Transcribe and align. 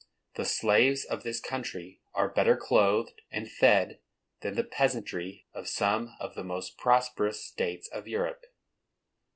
The 0.33 0.45
slaves 0.45 1.05
of 1.05 1.21
this 1.21 1.39
country 1.39 2.01
are 2.15 2.27
better 2.27 2.57
clothed 2.57 3.21
and 3.29 3.51
fed 3.51 3.99
than 4.39 4.55
the 4.55 4.63
peasantry 4.63 5.45
of 5.53 5.67
some 5.69 6.15
of 6.19 6.33
the 6.33 6.43
most 6.43 6.75
prosperous 6.75 7.45
states 7.45 7.87
of 7.89 8.07
Europe. 8.07 8.43